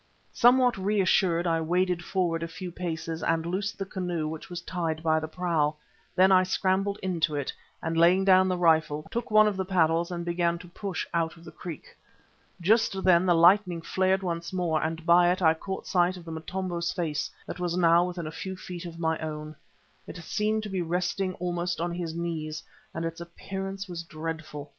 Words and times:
Somewhat 0.33 0.79
reassured 0.79 1.45
I 1.45 1.61
waded 1.61 2.03
forward 2.03 2.41
a 2.41 2.47
few 2.47 2.71
paces 2.71 3.21
and 3.21 3.45
loosed 3.45 3.77
the 3.77 3.85
canoe 3.85 4.27
which 4.27 4.49
was 4.49 4.61
tied 4.61 5.03
by 5.03 5.19
the 5.19 5.27
prow. 5.27 5.75
Then 6.15 6.31
I 6.31 6.41
scrambled 6.41 6.97
into 7.03 7.35
it, 7.35 7.53
and 7.83 7.95
laying 7.95 8.25
down 8.25 8.47
the 8.47 8.57
rifle, 8.57 9.05
took 9.11 9.29
one 9.29 9.47
of 9.47 9.55
the 9.57 9.63
paddles 9.63 10.09
and 10.09 10.25
began 10.25 10.57
to 10.57 10.67
push 10.69 11.05
out 11.13 11.37
of 11.37 11.45
the 11.45 11.51
creek. 11.51 11.95
Just 12.59 13.03
then 13.03 13.27
the 13.27 13.35
lightning 13.35 13.79
flared 13.83 14.23
once 14.23 14.51
more, 14.51 14.81
and 14.81 15.05
by 15.05 15.31
it 15.31 15.39
I 15.43 15.53
caught 15.53 15.85
sight 15.85 16.17
of 16.17 16.25
the 16.25 16.31
Motombo's 16.31 16.91
face 16.91 17.29
that 17.45 17.59
was 17.59 17.77
now 17.77 18.03
within 18.05 18.25
a 18.25 18.31
few 18.31 18.55
feet 18.57 18.87
of 18.87 18.97
my 18.97 19.19
own. 19.19 19.55
It 20.07 20.17
seemed 20.17 20.63
to 20.63 20.69
be 20.69 20.81
resting 20.81 21.35
almost 21.35 21.79
on 21.79 21.93
his 21.93 22.15
knees, 22.15 22.63
and 22.91 23.05
its 23.05 23.21
appearance 23.21 23.87
was 23.87 24.01
dreadful. 24.01 24.69